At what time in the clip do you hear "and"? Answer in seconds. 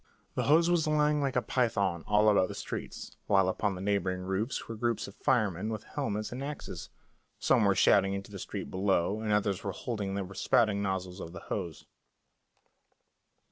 6.31-6.43, 9.21-9.31